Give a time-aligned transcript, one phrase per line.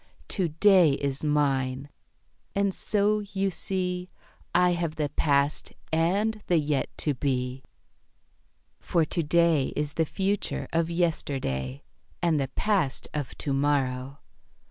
[0.29, 1.87] "To day is mine.
[2.55, 4.09] And so, you see,
[4.55, 7.61] I have the past and the yet to be;
[8.79, 11.83] "For to day is the future of yesterday,
[12.19, 14.17] And the past of to morrow.